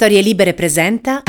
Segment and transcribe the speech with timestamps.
[0.00, 1.24] Storie Libere presenta.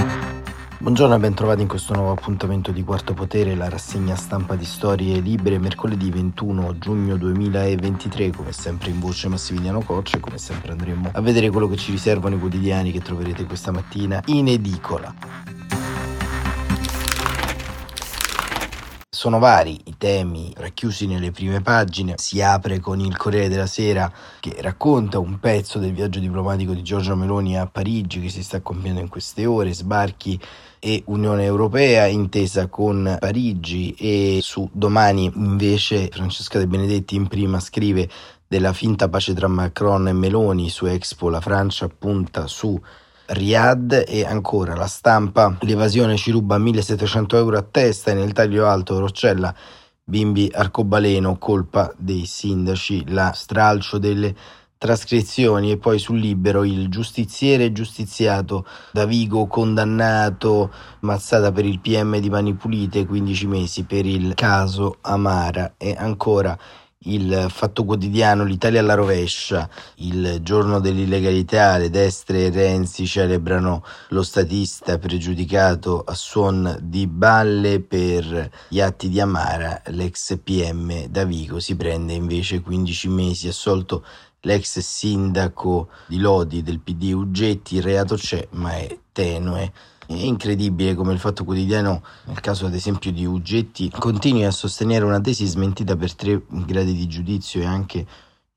[0.78, 5.20] Buongiorno e bentrovati in questo nuovo appuntamento di Quarto Potere, la rassegna stampa di Storie
[5.22, 11.20] Libere, mercoledì 21 giugno 2023, come sempre in voce Massimiliano Coccia come sempre andremo a
[11.20, 15.16] vedere quello che ci riservano i quotidiani che troverete questa mattina in edicola.
[19.20, 22.14] Sono vari i temi racchiusi nelle prime pagine.
[22.16, 24.10] Si apre con il Corriere della Sera
[24.40, 28.62] che racconta un pezzo del viaggio diplomatico di Giorgio Meloni a Parigi che si sta
[28.62, 30.40] compiendo in queste ore, sbarchi
[30.80, 37.60] e Unione Europea intesa con Parigi e su domani invece Francesca De Benedetti in prima
[37.60, 38.10] scrive
[38.48, 42.82] della finta pace tra Macron e Meloni su Expo la Francia punta su
[43.32, 48.68] Riyadh e ancora la stampa, l'evasione ci ruba 1700 euro a testa e nel taglio
[48.68, 49.54] alto Roccella,
[50.04, 54.36] bimbi arcobaleno, colpa dei sindaci, la stralcio delle
[54.80, 62.18] trascrizioni e poi sul libero il giustiziere giustiziato da Vigo condannato mazzata per il PM
[62.18, 65.74] di Mani Pulite 15 mesi per il caso Amara.
[65.78, 66.58] E ancora
[67.04, 74.22] il Fatto Quotidiano, l'Italia alla rovescia, il giorno dell'illegalità, le destre e Renzi celebrano lo
[74.22, 81.62] statista pregiudicato a suon di balle per gli atti di Amara, l'ex PM da Vigo
[81.62, 84.04] si prende invece 15 mesi assolto
[84.42, 89.72] l'ex sindaco di Lodi del PD Uggetti, il reato c'è ma è tenue.
[90.10, 95.06] È incredibile come il Fatto Quotidiano, nel caso ad esempio di Uggetti, continui a sostenere
[95.06, 98.08] una tesi smentita per tre gradi di giudizio e anche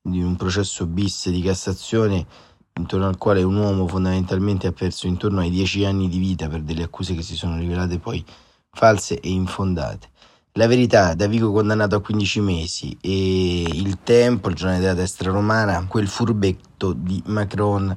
[0.01, 2.25] di un processo bis di Cassazione
[2.73, 6.63] intorno al quale un uomo fondamentalmente ha perso intorno ai dieci anni di vita per
[6.63, 8.25] delle accuse che si sono rivelate poi
[8.71, 10.09] false e infondate.
[10.53, 15.85] La verità, Davigo condannato a 15 mesi e il tempo, il giornale della destra romana,
[15.87, 17.95] quel furbetto di Macron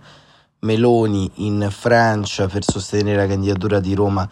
[0.66, 4.28] Meloni in Francia per sostenere la candidatura di Roma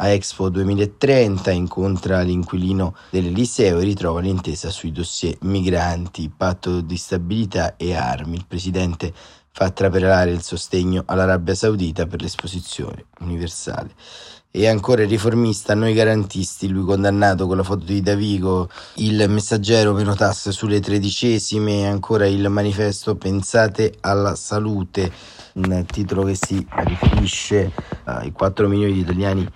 [0.00, 7.76] a Expo 2030, incontra l'inquilino dell'Eliseo e ritrova l'intesa sui dossier migranti, patto di stabilità
[7.76, 8.36] e armi.
[8.36, 9.12] Il presidente
[9.50, 13.92] fa trapelare il sostegno all'Arabia Saudita per l'esposizione universale.
[14.50, 19.92] E ancora il riformista, noi garantisti, lui condannato con la foto di Davigo, il messaggero
[19.92, 25.12] meno tasse sulle tredicesime, ancora il manifesto Pensate alla salute,
[25.52, 27.70] un titolo che si riferisce
[28.04, 29.46] ai 4 milioni di italiani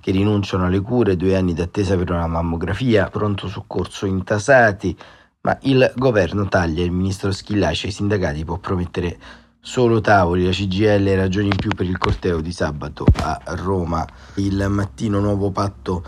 [0.00, 4.96] che rinunciano alle cure, due anni d'attesa per una mammografia, pronto soccorso intasati,
[5.42, 9.18] ma il governo taglia, il ministro Schillaci ai sindacati può promettere
[9.68, 14.02] Solo tavoli, la CGL ragioni in più per il corteo di sabato a Roma.
[14.36, 16.02] Il mattino nuovo patto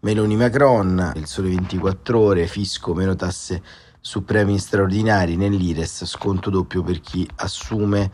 [0.00, 3.62] Meloni-Macron, il sole 24 ore, fisco meno tasse
[4.00, 8.10] su premi straordinari nell'Ires, sconto doppio per chi assume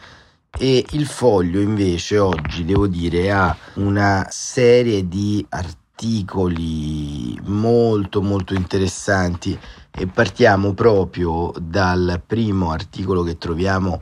[0.50, 9.58] e il foglio invece oggi devo dire ha una serie di articoli molto molto interessanti
[9.90, 13.98] e partiamo proprio dal primo articolo che troviamo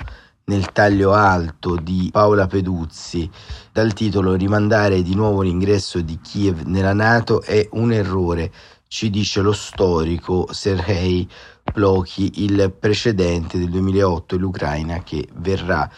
[0.48, 3.30] nel taglio alto di Paola Peduzzi
[3.72, 8.50] dal titolo Rimandare di nuovo l'ingresso di Kiev nella Nato è un errore,
[8.88, 11.28] ci dice lo storico Sergei
[11.62, 15.88] Plokhy, il precedente del 2008 e l'Ucraina che verrà.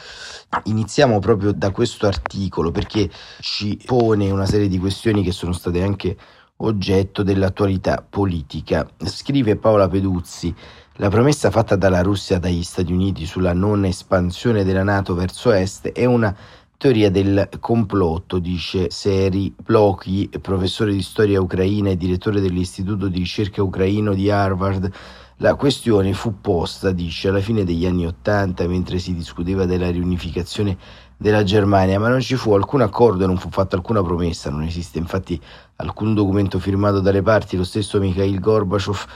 [0.65, 3.09] Iniziamo proprio da questo articolo perché
[3.41, 6.17] ci pone una serie di questioni che sono state anche
[6.57, 8.89] oggetto dell'attualità politica.
[9.05, 10.55] Scrive Paola Peduzzi
[11.01, 15.93] la promessa fatta dalla Russia dagli Stati Uniti sulla non espansione della Nato verso est
[15.93, 16.37] è una
[16.77, 23.63] teoria del complotto, dice Seri Plokhy, professore di storia ucraina e direttore dell'Istituto di ricerca
[23.63, 24.93] ucraino di Harvard.
[25.39, 30.77] La questione fu posta, dice, alla fine degli anni Ottanta, mentre si discuteva della riunificazione
[31.17, 34.51] della Germania, ma non ci fu alcun accordo e non fu fatta alcuna promessa.
[34.51, 35.41] Non esiste infatti
[35.77, 37.57] alcun documento firmato dalle parti.
[37.57, 39.07] Lo stesso Mikhail Gorbachev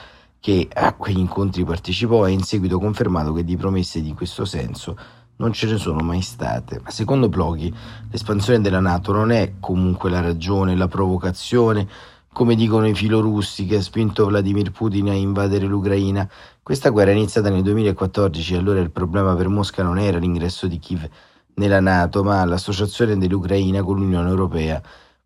[0.45, 4.95] che a quegli incontri partecipò e in seguito confermato che di promesse di questo senso
[5.37, 6.83] non ce ne sono mai state.
[6.89, 7.75] Secondo Ploghi,
[8.11, 11.89] l'espansione della Nato non è comunque la ragione, la provocazione,
[12.31, 16.29] come dicono i filorussi che ha spinto Vladimir Putin a invadere l'Ucraina.
[16.63, 20.67] Questa guerra è iniziata nel 2014 e allora il problema per Mosca non era l'ingresso
[20.67, 21.09] di Kiev
[21.55, 24.83] nella Nato, ma l'associazione dell'Ucraina con l'Unione Europea.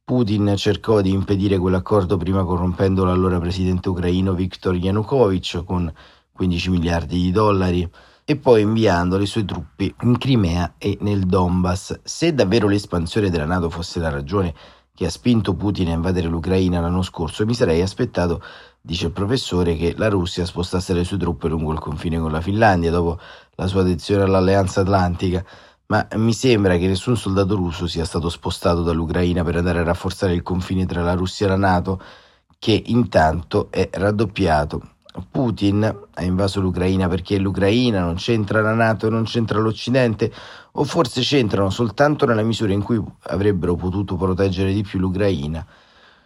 [0.08, 5.92] Putin cercò di impedire quell'accordo prima corrompendo l'allora presidente ucraino Viktor Yanukovych con
[6.32, 7.86] 15 miliardi di dollari
[8.24, 12.00] e poi inviando le sue truppe in Crimea e nel Donbass.
[12.04, 14.54] Se davvero l'espansione della Nato fosse la ragione
[14.94, 18.40] che ha spinto Putin a invadere l'Ucraina l'anno scorso, mi sarei aspettato,
[18.80, 22.40] dice il professore, che la Russia spostasse le sue truppe lungo il confine con la
[22.40, 23.18] Finlandia dopo
[23.56, 25.44] la sua adesione all'Alleanza Atlantica
[25.88, 30.34] ma mi sembra che nessun soldato russo sia stato spostato dall'Ucraina per andare a rafforzare
[30.34, 32.00] il confine tra la Russia e la Nato,
[32.58, 34.96] che intanto è raddoppiato.
[35.30, 40.30] Putin ha invaso l'Ucraina perché l'Ucraina non c'entra la Nato e non c'entra l'Occidente,
[40.72, 45.66] o forse c'entrano soltanto nella misura in cui avrebbero potuto proteggere di più l'Ucraina.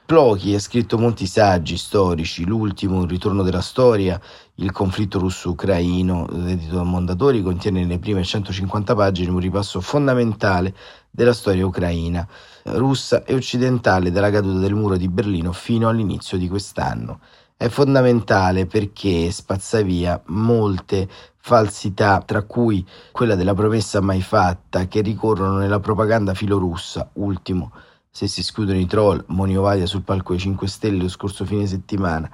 [0.05, 4.21] Plochi ha scritto molti saggi storici, l'ultimo, Il ritorno della storia,
[4.57, 10.75] il conflitto russo-ucraino, dedito da Mondadori, contiene nelle prime 150 pagine un ripasso fondamentale
[11.09, 12.27] della storia ucraina,
[12.65, 17.21] russa e occidentale dalla caduta del muro di Berlino fino all'inizio di quest'anno.
[17.57, 25.01] È fondamentale perché spazza via molte falsità, tra cui quella della promessa mai fatta, che
[25.01, 27.71] ricorrono nella propaganda filorussa, ultimo
[28.15, 31.67] se si escludono i troll, Moni Ovadia sul palco dei 5 Stelle lo scorso fine
[31.67, 32.31] settimana,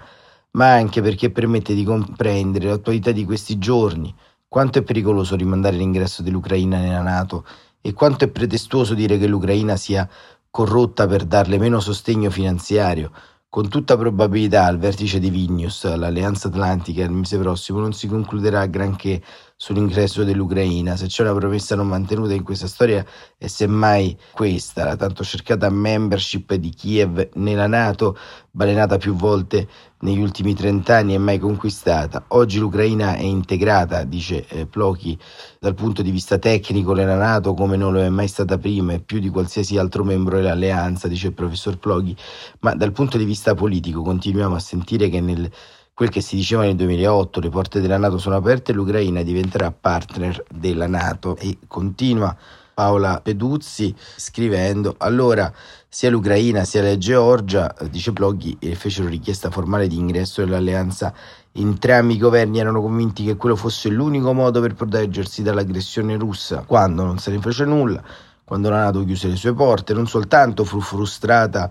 [0.52, 4.12] ma anche perché permette di comprendere l'attualità di questi giorni,
[4.48, 7.46] quanto è pericoloso rimandare l'ingresso dell'Ucraina nella Nato
[7.80, 10.08] e quanto è pretestuoso dire che l'Ucraina sia
[10.50, 13.12] corrotta per darle meno sostegno finanziario.
[13.48, 18.66] Con tutta probabilità al vertice di Vilnius, l'Alleanza Atlantica, il mese prossimo non si concluderà
[18.66, 19.22] granché
[19.60, 20.94] sull'ingresso dell'Ucraina.
[20.94, 23.05] Se c'è una promessa non mantenuta in questa storia
[23.37, 28.16] è semmai questa, la tanto cercata membership di Kiev nella Nato,
[28.52, 29.66] balenata più volte
[30.00, 32.26] negli ultimi trent'anni e mai conquistata.
[32.28, 35.19] Oggi l'Ucraina è integrata, dice eh, Plochi,
[35.58, 39.00] dal punto di vista tecnico nella Nato come non lo è mai stata prima e
[39.00, 42.16] più di qualsiasi altro membro dell'alleanza, dice il professor Plochi,
[42.61, 45.50] ma dal punto di vista politico continuiamo a sentire che nel
[45.99, 50.45] quel che si diceva nel 2008, le porte della Nato sono aperte l'Ucraina diventerà partner
[50.49, 52.37] della Nato e continua
[52.73, 55.53] Paola Peduzzi scrivendo allora
[55.89, 61.12] sia l'Ucraina sia la Georgia, dice Bloghi, fecero richiesta formale di ingresso nell'alleanza.
[61.50, 67.03] Entrambi i governi erano convinti che quello fosse l'unico modo per proteggersi dall'aggressione russa, quando
[67.03, 68.00] non se ne fece nulla,
[68.45, 71.69] quando la Nato chiuse le sue porte, non soltanto fu frustrata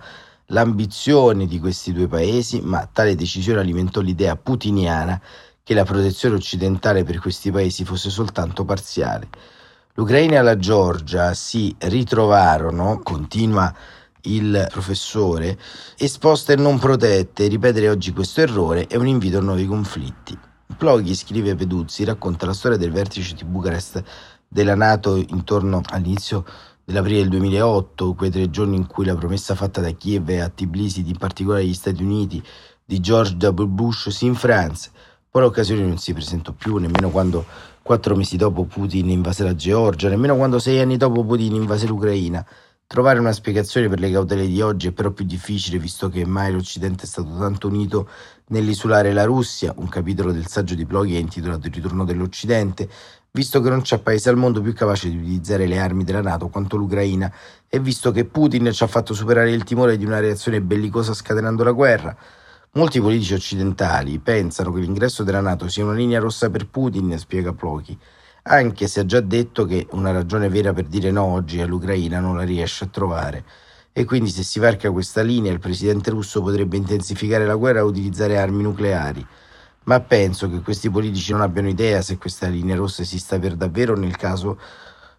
[0.47, 5.19] l'ambizione di questi due paesi, ma tale decisione alimentò l'idea putiniana
[5.63, 9.27] che la protezione occidentale per questi paesi fosse soltanto parziale.
[9.95, 13.73] L'Ucraina e la Georgia si ritrovarono, continua
[14.21, 15.57] il professore,
[15.97, 17.47] esposte e non protette.
[17.47, 20.37] Ripetere oggi questo errore è un invito a nuovi conflitti.
[20.77, 24.03] Ploghi, scrive Peduzzi, racconta la storia del vertice di Bucarest
[24.47, 26.45] della Nato intorno all'inizio
[26.87, 31.03] dell'aprile del 2008, quei tre giorni in cui la promessa fatta da Kiev a Tbilisi,
[31.05, 32.41] in particolare agli Stati Uniti,
[32.85, 33.65] di George W.
[33.65, 34.91] Bush si infranse.
[35.29, 37.43] Poi l'occasione non si presentò più, nemmeno quando
[37.81, 42.45] quattro mesi dopo Putin invase la Georgia, nemmeno quando sei anni dopo Putin invase l'Ucraina.
[42.89, 46.53] Trovare una spiegazione per le cautele di oggi è però più difficile, visto che mai
[46.53, 48.07] l'Occidente è stato tanto unito
[48.47, 49.73] nell'isolare la Russia.
[49.75, 52.87] Un capitolo del saggio di Ploghi è intitolato Il ritorno dell'Occidente,
[53.31, 56.47] visto che non c'è paese al mondo più capace di utilizzare le armi della Nato
[56.47, 57.29] quanto l'Ucraina
[57.67, 61.65] e visto che Putin ci ha fatto superare il timore di una reazione bellicosa scatenando
[61.65, 62.15] la guerra.
[62.71, 67.51] Molti politici occidentali pensano che l'ingresso della Nato sia una linea rossa per Putin, spiega
[67.51, 67.99] Plochi,
[68.47, 72.37] anche se ha già detto che una ragione vera per dire no oggi all'Ucraina non
[72.37, 73.43] la riesce a trovare.
[73.93, 77.83] E quindi se si varca questa linea il presidente russo potrebbe intensificare la guerra e
[77.83, 79.25] utilizzare armi nucleari
[79.87, 83.95] ma penso che questi politici non abbiano idea se questa linea rossa esista per davvero
[83.95, 84.59] nel caso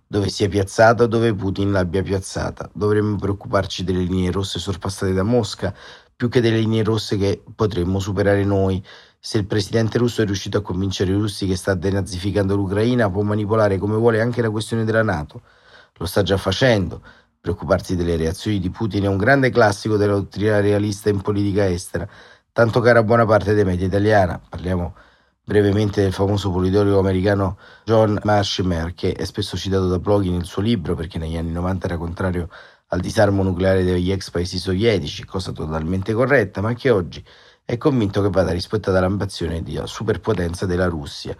[0.06, 2.70] dove sia piazzata o dove Putin l'abbia piazzata.
[2.72, 5.74] Dovremmo preoccuparci delle linee rosse sorpassate da Mosca
[6.14, 8.82] più che delle linee rosse che potremmo superare noi.
[9.20, 13.22] Se il presidente russo è riuscito a convincere i russi che sta denazificando l'Ucraina, può
[13.22, 15.42] manipolare come vuole anche la questione della Nato.
[15.94, 17.02] Lo sta già facendo.
[17.40, 22.08] Preoccuparsi delle reazioni di Putin è un grande classico della dottrina realista in politica estera
[22.58, 24.40] tanto cara a buona parte dei media italiana.
[24.48, 24.96] Parliamo
[25.44, 30.60] brevemente del famoso politologo americano John Marshimer, che è spesso citato da Plogin nel suo
[30.60, 32.48] libro perché negli anni 90 era contrario
[32.88, 37.24] al disarmo nucleare degli ex paesi sovietici, cosa totalmente corretta, ma che oggi
[37.68, 41.36] è convinto che vada rispettata l'ambizione di superpotenza della Russia.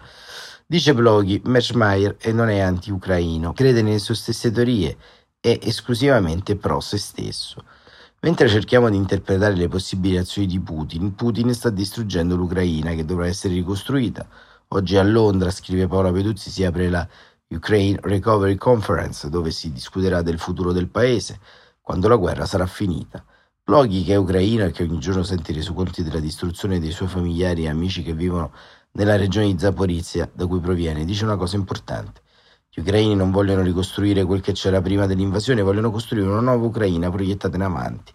[0.63, 4.95] Dice Bloghi, Meschmeyer e non è anti-ucraino, crede nelle sue stesse teorie,
[5.39, 7.63] è esclusivamente pro se stesso.
[8.19, 13.25] Mentre cerchiamo di interpretare le possibili azioni di Putin, Putin sta distruggendo l'Ucraina che dovrà
[13.25, 14.27] essere ricostruita.
[14.67, 17.07] Oggi a Londra, scrive Paola Peduzzi, si apre la
[17.47, 21.39] Ukraine Recovery Conference dove si discuterà del futuro del paese
[21.81, 23.25] quando la guerra sarà finita.
[23.69, 27.07] Ploghi, che è ucraino e che ogni giorno sente i resoconti della distruzione dei suoi
[27.07, 28.51] familiari e amici che vivono
[28.93, 32.21] nella regione di Zaporizia da cui proviene, dice una cosa importante.
[32.67, 37.11] Gli ucraini non vogliono ricostruire quel che c'era prima dell'invasione, vogliono costruire una nuova Ucraina
[37.11, 38.11] proiettata in avanti.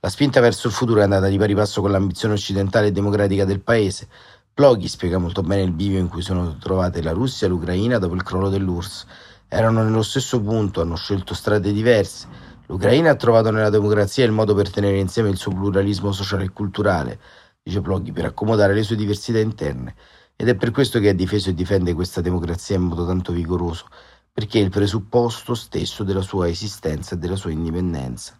[0.00, 3.44] La spinta verso il futuro è andata di pari passo con l'ambizione occidentale e democratica
[3.44, 4.08] del paese.
[4.52, 8.16] Ploghi spiega molto bene il bivio in cui sono trovate la Russia e l'Ucraina dopo
[8.16, 9.06] il crollo dell'URSS.
[9.46, 12.47] erano nello stesso punto, hanno scelto strade diverse.
[12.68, 16.50] L'Ucraina ha trovato nella democrazia il modo per tenere insieme il suo pluralismo sociale e
[16.50, 17.18] culturale,
[17.62, 19.94] dice Ploghi, per accomodare le sue diversità interne.
[20.36, 23.86] Ed è per questo che ha difeso e difende questa democrazia in modo tanto vigoroso,
[24.30, 28.36] perché è il presupposto stesso della sua esistenza e della sua indipendenza.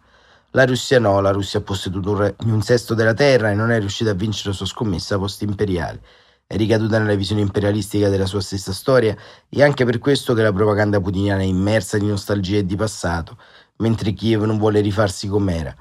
[0.51, 4.11] La Russia no, la Russia ha posseduto un sesto della terra e non è riuscita
[4.11, 6.01] a vincere la sua scommessa post-imperiale.
[6.45, 9.15] È ricaduta nella visione imperialistica della sua stessa storia
[9.49, 13.37] e anche per questo che la propaganda putiniana è immersa di nostalgia e di passato,
[13.79, 15.75] mentre Kiev non vuole rifarsi com'era.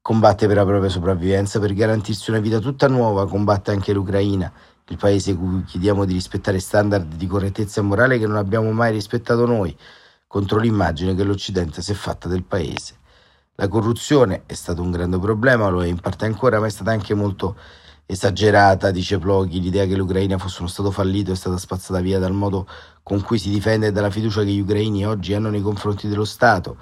[0.00, 4.50] Combatte per la propria sopravvivenza, per garantirsi una vita tutta nuova, combatte anche l'Ucraina,
[4.88, 9.44] il paese cui chiediamo di rispettare standard di correttezza morale che non abbiamo mai rispettato
[9.46, 9.76] noi,
[10.26, 12.96] contro l'immagine che l'Occidente si è fatta del paese.
[13.54, 16.90] La corruzione è stato un grande problema, lo è in parte ancora, ma è stata
[16.90, 17.56] anche molto
[18.06, 22.32] esagerata, dice Ploghi, l'idea che l'Ucraina fosse uno Stato fallito è stata spazzata via dal
[22.32, 22.66] modo
[23.02, 26.24] con cui si difende e dalla fiducia che gli ucraini oggi hanno nei confronti dello
[26.24, 26.76] Stato.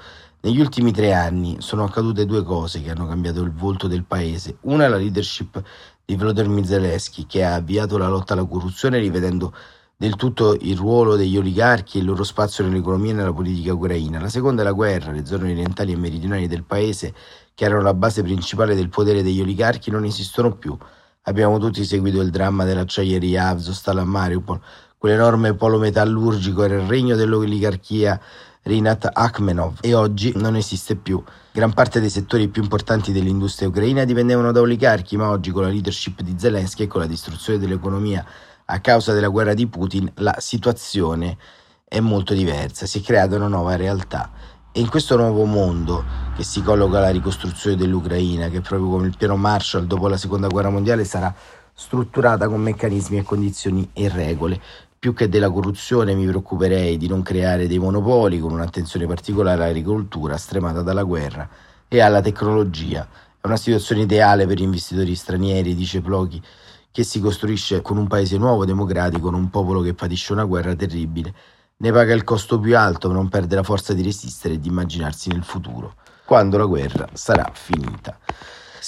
[0.47, 4.59] Negli ultimi tre anni sono accadute due cose che hanno cambiato il volto del paese.
[4.61, 5.61] Una è la leadership
[6.05, 9.53] di Volodymyr Zelensky, che ha avviato la lotta alla corruzione rivedendo
[9.97, 14.21] del tutto il ruolo degli oligarchi e il loro spazio nell'economia e nella politica ucraina.
[14.21, 17.12] La seconda è la guerra, le zone orientali e meridionali del paese,
[17.53, 20.79] che erano la base principale del potere degli oligarchi, non esistono più.
[21.23, 24.61] Abbiamo tutti seguito il dramma dell'acciaieria Avzostal a Mariupol,
[24.97, 28.21] quell'enorme polo metallurgico era il regno dell'oligarchia
[28.66, 31.23] Rinat Akhmenov e oggi non esiste più.
[31.52, 35.68] Gran parte dei settori più importanti dell'industria ucraina dipendevano da oligarchi, ma oggi con la
[35.68, 38.26] leadership di Zelensky e con la distruzione dell'economia
[38.64, 41.38] a causa della guerra di Putin, la situazione
[41.85, 44.32] è molto diversa, si è creata una nuova realtà.
[44.73, 46.04] E in questo nuovo mondo
[46.35, 50.49] che si colloca la ricostruzione dell'Ucraina, che proprio come il piano Marshall dopo la seconda
[50.49, 51.32] guerra mondiale sarà
[51.73, 54.61] strutturata con meccanismi e condizioni e regole.
[54.99, 60.37] Più che della corruzione mi preoccuperei di non creare dei monopoli con un'attenzione particolare all'agricoltura
[60.38, 61.49] stremata dalla guerra
[61.87, 63.07] e alla tecnologia.
[63.41, 66.43] È una situazione ideale per gli investitori stranieri, dice Ploghi,
[66.91, 70.75] che si costruisce con un paese nuovo, democratico, con un popolo che patisce una guerra
[70.75, 71.35] terribile.
[71.76, 75.29] Ne paga il costo più alto, non perde la forza di resistere e di immaginarsi
[75.29, 78.19] nel futuro, quando la guerra sarà finita.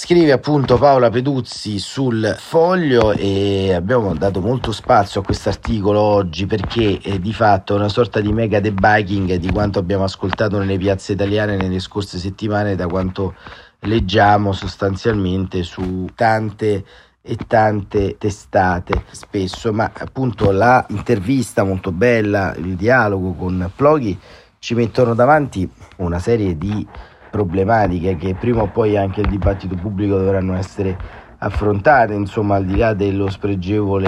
[0.01, 6.45] Scrive appunto Paola Peduzzi sul foglio e abbiamo dato molto spazio a questo articolo oggi
[6.45, 11.11] perché è di fatto una sorta di mega debunking di quanto abbiamo ascoltato nelle piazze
[11.11, 13.35] italiane nelle scorse settimane, da quanto
[13.79, 16.85] leggiamo sostanzialmente su tante
[17.21, 24.17] e tante testate spesso, ma appunto la intervista molto bella, il dialogo con Ploghi
[24.59, 26.87] ci mettono davanti una serie di
[27.29, 30.97] problematiche che prima o poi anche il dibattito pubblico dovranno essere
[31.39, 34.07] affrontate, insomma al di là dello spregevole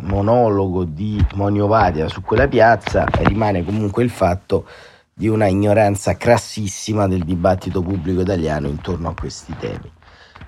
[0.00, 4.66] monologo di Monio Varia su quella piazza, rimane comunque il fatto
[5.12, 9.92] di una ignoranza crassissima del dibattito pubblico italiano intorno a questi temi.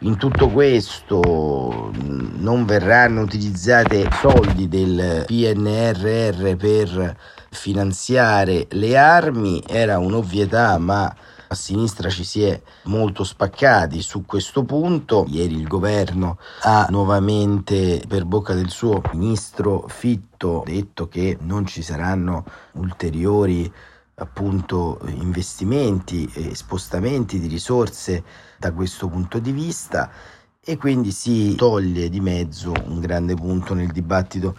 [0.00, 7.16] In tutto questo non verranno utilizzati soldi del PNRR per
[7.50, 11.14] finanziare le armi, era un'ovvietà, ma
[11.48, 15.24] a sinistra ci si è molto spaccati su questo punto.
[15.28, 21.82] Ieri il governo ha nuovamente, per bocca del suo ministro Fitto, detto che non ci
[21.82, 23.72] saranno ulteriori
[24.18, 28.24] appunto investimenti e spostamenti di risorse
[28.58, 30.10] da questo punto di vista
[30.68, 34.56] e quindi si toglie di mezzo un grande punto nel dibattito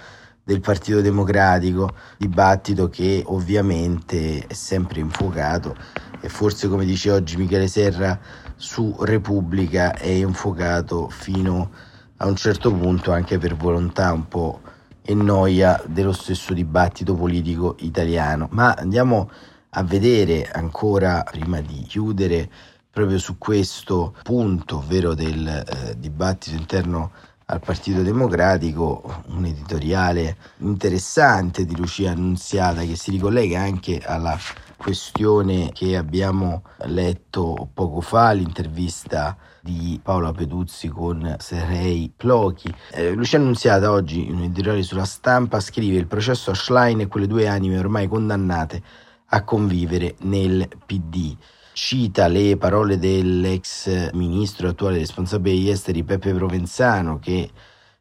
[0.48, 5.76] del Partito Democratico, dibattito che ovviamente è sempre infuocato
[6.22, 8.18] e forse come dice oggi Michele Serra
[8.56, 11.70] su Repubblica è infuocato fino
[12.16, 14.62] a un certo punto anche per volontà un po'
[15.02, 18.48] e noia dello stesso dibattito politico italiano.
[18.52, 19.30] Ma andiamo
[19.72, 22.50] a vedere ancora, prima di chiudere,
[22.90, 27.12] proprio su questo punto, ovvero del eh, dibattito interno
[27.50, 34.38] al Partito Democratico, un editoriale interessante di Lucia Annunziata che si ricollega anche alla
[34.76, 42.74] questione che abbiamo letto poco fa, l'intervista di Paola Peduzzi con Serei Plochi.
[42.92, 47.08] Eh, Lucia Annunziata oggi in un editoriale sulla stampa scrive il processo a Schlein e
[47.08, 48.84] quelle due anime ormai condannate
[49.28, 51.38] a convivere nel PD.
[51.80, 57.52] Cita le parole dell'ex ministro attuale responsabile degli esteri Peppe Provenzano che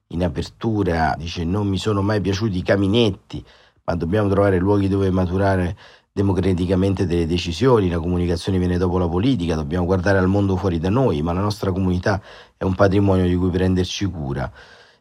[0.07, 3.45] in apertura dice non mi sono mai piaciuti i caminetti,
[3.85, 5.77] ma dobbiamo trovare luoghi dove maturare
[6.11, 10.89] democraticamente delle decisioni, la comunicazione viene dopo la politica, dobbiamo guardare al mondo fuori da
[10.89, 12.19] noi, ma la nostra comunità
[12.57, 14.51] è un patrimonio di cui prenderci cura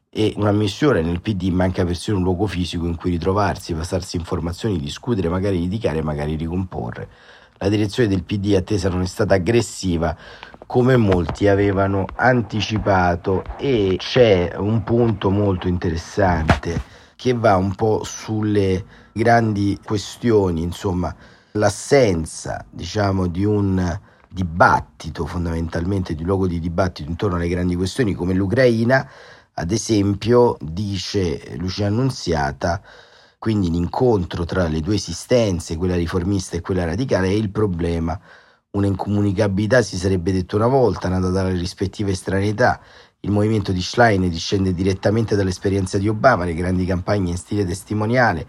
[0.09, 4.77] e una missione nel PD manca persino un luogo fisico in cui ritrovarsi, passarsi informazioni,
[4.79, 7.09] discutere, magari litigare, magari ricomporre.
[7.57, 10.15] La direzione del PD attesa non è stata aggressiva
[10.65, 16.81] come molti avevano anticipato e c'è un punto molto interessante
[17.15, 18.83] che va un po' sulle
[19.13, 21.15] grandi questioni, insomma,
[21.51, 28.33] l'assenza, diciamo, di un dibattito fondamentalmente, di luogo di dibattito intorno alle grandi questioni come
[28.33, 29.07] l'Ucraina
[29.57, 32.81] ad esempio, dice Lucia Annunziata,
[33.45, 38.19] quindi l'incontro tra le due esistenze, quella riformista e quella radicale, è il problema.
[38.71, 42.81] Una incomunicabilità si sarebbe detto una volta, nata dalle rispettive estraneità.
[43.19, 48.47] Il movimento di Schlein discende direttamente dall'esperienza di Obama, le grandi campagne in stile testimoniale,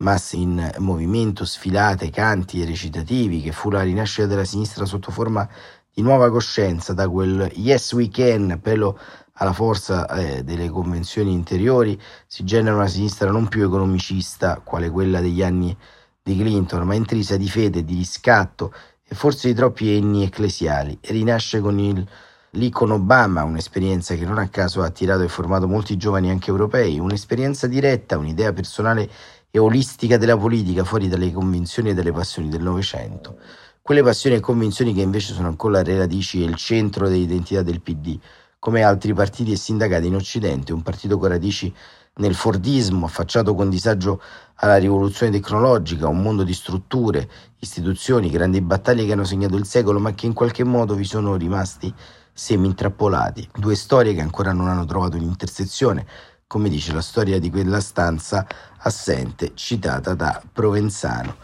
[0.00, 5.48] masse in movimento, sfilate, canti e recitativi, che fu la rinascita della sinistra sotto forma
[5.90, 8.98] di nuova coscienza da quel Yes We Can, pelo
[9.38, 15.20] alla forza eh, delle convenzioni interiori, si genera una sinistra non più economicista, quale quella
[15.20, 15.76] degli anni
[16.22, 18.72] di Clinton, ma intrisa di fede, di riscatto
[19.06, 20.98] e forse di troppi enni ecclesiali.
[21.00, 22.06] E rinasce con il,
[22.52, 26.50] lì con Obama, un'esperienza che non a caso ha attirato e formato molti giovani anche
[26.50, 29.08] europei, un'esperienza diretta, un'idea personale
[29.50, 33.38] e olistica della politica, fuori dalle convinzioni e dalle passioni del Novecento.
[33.80, 37.80] Quelle passioni e convinzioni che invece sono ancora le radici e il centro dell'identità del
[37.80, 38.18] PD,
[38.58, 41.72] come altri partiti e sindacati in Occidente, un partito con radici
[42.16, 44.20] nel Fordismo, affacciato con disagio
[44.56, 47.28] alla rivoluzione tecnologica, un mondo di strutture,
[47.60, 51.36] istituzioni, grandi battaglie che hanno segnato il secolo, ma che in qualche modo vi sono
[51.36, 51.92] rimasti
[52.32, 53.48] semi intrappolati.
[53.54, 56.06] Due storie che ancora non hanno trovato un'intersezione,
[56.48, 58.46] come dice la storia di quella stanza
[58.78, 61.36] assente citata da Provenzano.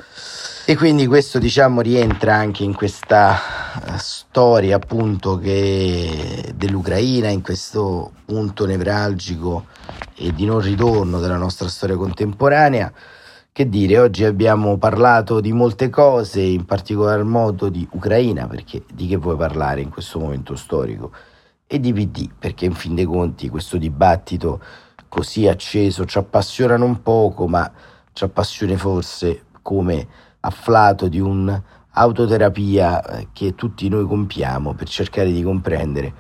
[0.65, 8.13] E quindi questo diciamo rientra anche in questa eh, storia appunto che dell'Ucraina, in questo
[8.25, 9.67] punto nevralgico
[10.15, 12.91] e di non ritorno della nostra storia contemporanea.
[13.53, 19.07] Che dire, oggi abbiamo parlato di molte cose, in particolar modo di Ucraina, perché di
[19.07, 21.13] che vuoi parlare in questo momento storico?
[21.67, 24.61] E di PD, perché in fin dei conti questo dibattito
[25.15, 27.71] così acceso ci appassiona non poco, ma
[28.13, 30.09] ci appassiona forse come
[30.41, 36.13] afflato di un'autoterapia eh, che tutti noi compiamo per cercare di comprendere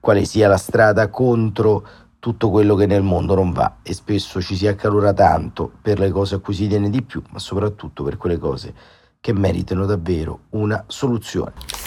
[0.00, 1.86] quale sia la strada contro
[2.18, 6.10] tutto quello che nel mondo non va e spesso ci si accalora tanto per le
[6.10, 8.74] cose a cui si tiene di più, ma soprattutto per quelle cose
[9.20, 11.77] che meritano davvero una soluzione.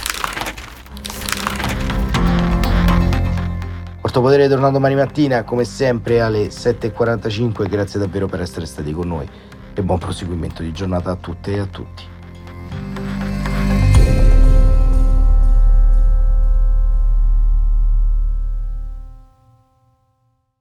[4.12, 7.70] Quarto Potere torna domani mattina, come sempre alle 7.45.
[7.70, 9.26] Grazie davvero per essere stati con noi
[9.74, 12.04] e buon proseguimento di giornata a tutte e a tutti.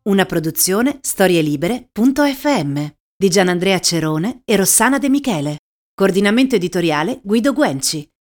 [0.03, 2.85] Una produzione storielibere.fm
[3.17, 5.57] di Gianandrea Cerone e Rossana De Michele.
[5.93, 8.11] Coordinamento editoriale Guido Guenci.